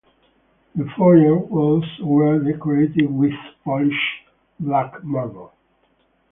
[0.73, 4.23] The foyer walls were decorated with polished
[4.59, 5.53] black marble.